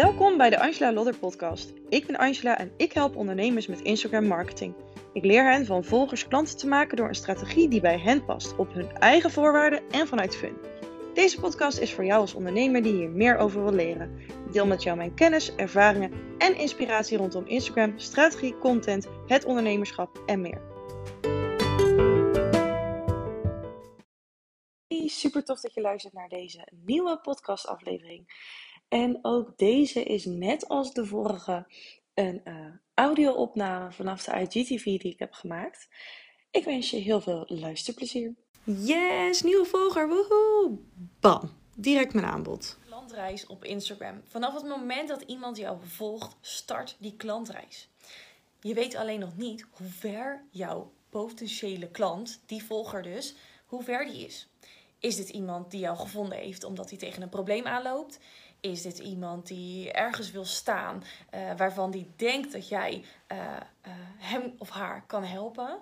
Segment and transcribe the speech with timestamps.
[0.00, 1.72] Welkom bij de Angela Lodder podcast.
[1.88, 4.74] Ik ben Angela en ik help ondernemers met Instagram marketing.
[5.12, 8.56] Ik leer hen van volgers klanten te maken door een strategie die bij hen past,
[8.56, 10.56] op hun eigen voorwaarden en vanuit fun.
[11.14, 14.18] Deze podcast is voor jou als ondernemer die hier meer over wil leren.
[14.46, 20.22] Ik deel met jou mijn kennis, ervaringen en inspiratie rondom Instagram, strategie, content, het ondernemerschap
[20.26, 20.60] en meer.
[25.06, 28.26] Super tof dat je luistert naar deze nieuwe podcastaflevering.
[28.90, 31.66] En ook deze is net als de vorige
[32.14, 32.54] een uh,
[32.94, 35.88] audio-opname vanaf de IGTV die ik heb gemaakt.
[36.50, 38.34] Ik wens je heel veel luisterplezier.
[38.64, 40.78] Yes, nieuwe volger, woehoe!
[41.20, 42.78] Bam, direct mijn aanbod.
[42.86, 44.20] Klantreis op Instagram.
[44.24, 47.88] Vanaf het moment dat iemand jou volgt, start die klantreis.
[48.60, 53.34] Je weet alleen nog niet hoe ver jouw potentiële klant, die volger dus,
[53.66, 54.48] hoe ver die is.
[54.98, 58.18] Is dit iemand die jou gevonden heeft omdat hij tegen een probleem aanloopt?
[58.60, 63.92] Is dit iemand die ergens wil staan, uh, waarvan die denkt dat jij uh, uh,
[64.16, 65.78] hem of haar kan helpen?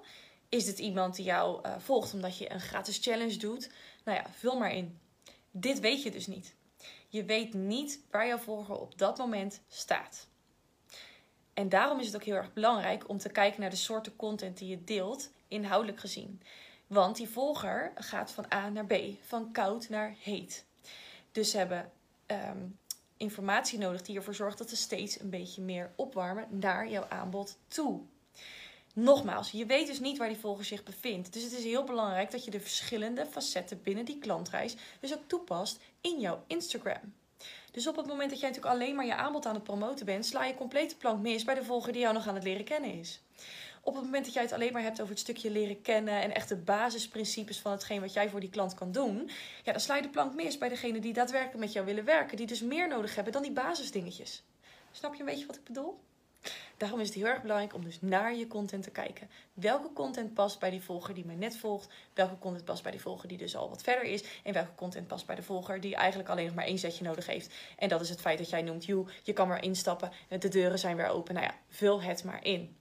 [0.48, 3.70] Is dit iemand die jou volgt omdat je een gratis challenge doet?
[4.04, 4.98] Nou ja, vul maar in.
[5.50, 6.54] Dit weet je dus niet.
[7.08, 10.28] Je weet niet waar jouw volger op dat moment staat.
[11.54, 14.58] En daarom is het ook heel erg belangrijk om te kijken naar de soorten content
[14.58, 16.42] die je deelt, inhoudelijk gezien.
[16.86, 20.66] Want die volger gaat van A naar B, van koud naar heet.
[21.32, 21.92] Dus ze hebben
[22.30, 22.78] um,
[23.16, 27.58] informatie nodig die ervoor zorgt dat ze steeds een beetje meer opwarmen naar jouw aanbod
[27.68, 28.00] toe.
[28.94, 31.32] Nogmaals, je weet dus niet waar die volger zich bevindt.
[31.32, 35.22] Dus het is heel belangrijk dat je de verschillende facetten binnen die klantreis dus ook
[35.26, 37.14] toepast in jouw Instagram.
[37.70, 40.26] Dus op het moment dat jij natuurlijk alleen maar je aanbod aan het promoten bent,
[40.26, 42.94] sla je complete plank mis bij de volger die jou nog aan het leren kennen
[42.94, 43.20] is
[43.82, 46.34] op het moment dat jij het alleen maar hebt over het stukje leren kennen en
[46.34, 49.30] echt de basisprincipes van hetgeen wat jij voor die klant kan doen,
[49.64, 52.36] ja, dan sla je de plank mis bij degene die daadwerkelijk met jou willen werken,
[52.36, 54.42] die dus meer nodig hebben dan die basisdingetjes.
[54.90, 55.98] Snap je een beetje wat ik bedoel?
[56.76, 59.30] Daarom is het heel erg belangrijk om dus naar je content te kijken.
[59.54, 61.88] Welke content past bij die volger die mij net volgt?
[62.14, 64.24] Welke content past bij die volger die dus al wat verder is?
[64.42, 67.26] En welke content past bij de volger die eigenlijk alleen nog maar één zetje nodig
[67.26, 67.54] heeft?
[67.78, 70.78] En dat is het feit dat jij noemt, joh, je kan maar instappen, de deuren
[70.78, 71.34] zijn weer open.
[71.34, 72.76] Nou ja, vul het maar in.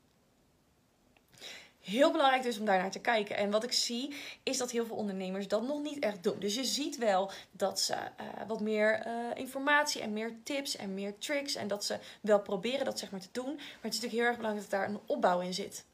[1.87, 3.37] Heel belangrijk dus om daar naar te kijken.
[3.37, 6.39] En wat ik zie is dat heel veel ondernemers dat nog niet echt doen.
[6.39, 10.93] Dus je ziet wel dat ze uh, wat meer uh, informatie en meer tips en
[10.93, 11.55] meer tricks.
[11.55, 13.55] En dat ze wel proberen dat zeg maar te doen.
[13.55, 15.85] Maar het is natuurlijk heel erg belangrijk dat daar een opbouw in zit.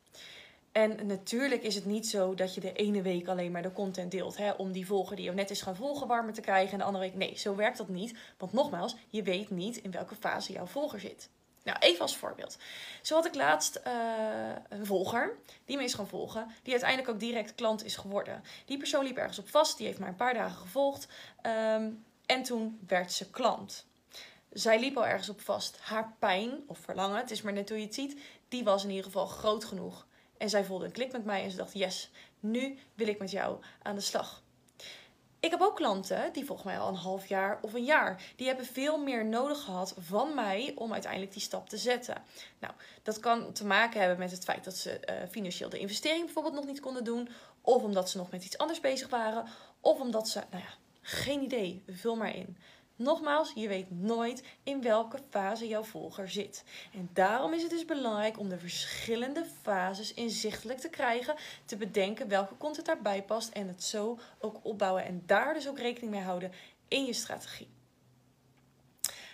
[0.71, 4.11] En natuurlijk is het niet zo dat je de ene week alleen maar de content
[4.11, 4.37] deelt.
[4.37, 6.71] Hè, om die volger die je net is gaan volgen warmer te krijgen.
[6.71, 7.15] En de andere week.
[7.15, 8.17] Nee, zo werkt dat niet.
[8.37, 11.29] Want nogmaals, je weet niet in welke fase jouw volger zit.
[11.63, 12.57] Nou, even als voorbeeld.
[13.01, 13.93] Zo had ik laatst uh,
[14.69, 18.43] een volger, die me is gaan volgen, die uiteindelijk ook direct klant is geworden.
[18.65, 21.07] Die persoon liep ergens op vast, die heeft maar een paar dagen gevolgd
[21.45, 23.85] um, en toen werd ze klant.
[24.49, 25.79] Zij liep al ergens op vast.
[25.79, 28.89] Haar pijn of verlangen, het is maar net hoe je het ziet, die was in
[28.89, 30.05] ieder geval groot genoeg.
[30.37, 33.31] En zij voelde een klik met mij en ze dacht: yes, nu wil ik met
[33.31, 34.43] jou aan de slag.
[35.43, 38.47] Ik heb ook klanten, die volgens mij al een half jaar of een jaar, die
[38.47, 42.23] hebben veel meer nodig gehad van mij om uiteindelijk die stap te zetten.
[42.59, 46.25] Nou, dat kan te maken hebben met het feit dat ze uh, financieel de investering
[46.25, 47.29] bijvoorbeeld nog niet konden doen,
[47.61, 49.45] of omdat ze nog met iets anders bezig waren,
[49.79, 52.57] of omdat ze, nou ja, geen idee, vul maar in.
[52.95, 56.63] Nogmaals, je weet nooit in welke fase jouw volger zit.
[56.93, 62.27] En daarom is het dus belangrijk om de verschillende fases inzichtelijk te krijgen, te bedenken
[62.27, 66.21] welke content daarbij past en het zo ook opbouwen en daar dus ook rekening mee
[66.21, 66.51] houden
[66.87, 67.69] in je strategie.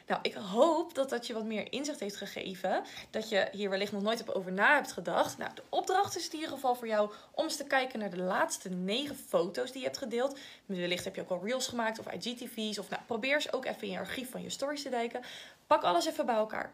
[0.09, 2.83] Nou, ik hoop dat dat je wat meer inzicht heeft gegeven.
[3.09, 5.37] Dat je hier wellicht nog nooit over na hebt gedacht.
[5.37, 8.21] Nou, de opdracht is in ieder geval voor jou om eens te kijken naar de
[8.21, 10.37] laatste negen foto's die je hebt gedeeld.
[10.65, 12.79] Wellicht heb je ook al reels gemaakt of IGTV's.
[12.79, 15.21] Of nou, probeer eens ook even in je archief van je stories te kijken.
[15.67, 16.73] Pak alles even bij elkaar.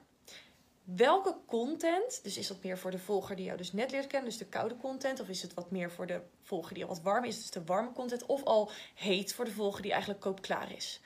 [0.83, 4.29] Welke content, dus is dat meer voor de volger die jou dus net leert kennen,
[4.29, 7.01] dus de koude content, of is het wat meer voor de volger die al wat
[7.01, 10.71] warm is, dus de warme content, of al heet voor de volger die eigenlijk koopklaar
[10.71, 11.01] is?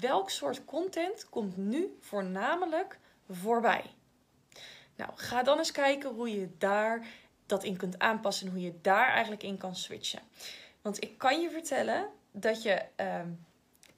[0.00, 2.98] Welk soort content komt nu voornamelijk
[3.30, 3.84] voorbij?
[4.96, 7.06] Nou, ga dan eens kijken hoe je daar
[7.46, 10.22] dat in kunt aanpassen en hoe je daar eigenlijk in kan switchen.
[10.82, 13.20] Want ik kan je vertellen dat je uh,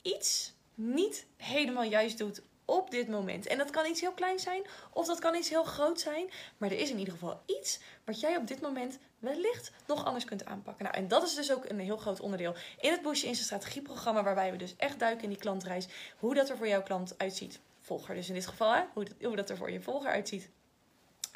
[0.03, 3.47] iets niet helemaal juist doet op dit moment.
[3.47, 6.31] En dat kan iets heel klein zijn of dat kan iets heel groot zijn.
[6.57, 10.25] Maar er is in ieder geval iets wat jij op dit moment wellicht nog anders
[10.25, 10.85] kunt aanpakken.
[10.85, 13.47] Nou, en dat is dus ook een heel groot onderdeel in het Bush in zijn
[13.47, 14.23] strategieprogramma.
[14.23, 15.89] Waarbij we dus echt duiken in die klantreis.
[16.19, 17.61] Hoe dat er voor jouw klant uitziet.
[17.81, 18.87] Volger dus in dit geval?
[18.93, 20.51] Hoe, dat, dat er voor je volger uitziet.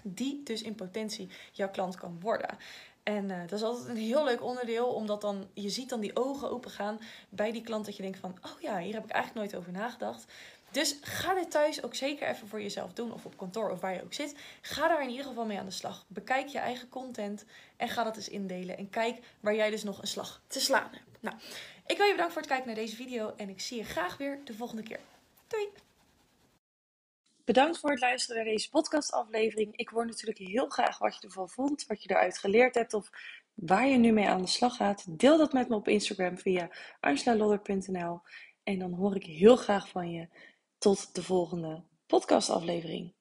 [0.02, 2.58] Die dus in potentie jouw klant kan worden.
[3.02, 6.16] En uh, dat is altijd een heel leuk onderdeel, omdat dan je ziet dan die
[6.16, 7.84] ogen open gaan bij die klant.
[7.84, 10.32] Dat je denkt van, oh ja, hier heb ik eigenlijk nooit over nagedacht.
[10.70, 13.94] Dus ga dit thuis ook zeker even voor jezelf doen, of op kantoor of waar
[13.94, 14.34] je ook zit.
[14.60, 16.04] Ga daar in ieder geval mee aan de slag.
[16.08, 17.44] Bekijk je eigen content
[17.76, 18.78] en ga dat eens indelen.
[18.78, 21.20] En kijk waar jij dus nog een slag te slaan hebt.
[21.20, 21.36] Nou,
[21.86, 24.16] ik wil je bedanken voor het kijken naar deze video en ik zie je graag
[24.16, 25.00] weer de volgende keer.
[25.46, 25.68] Doei!
[27.44, 29.76] Bedankt voor het luisteren naar deze podcastaflevering.
[29.76, 33.10] Ik hoor natuurlijk heel graag wat je ervan vond, wat je eruit geleerd hebt of
[33.54, 35.04] waar je nu mee aan de slag gaat.
[35.08, 36.70] Deel dat met me op Instagram via
[37.00, 38.20] angelalodder.nl
[38.62, 40.28] en dan hoor ik heel graag van je.
[40.80, 43.14] Tot de volgende podcastaflevering.